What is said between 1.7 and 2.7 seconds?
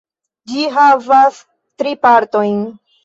tri partojn.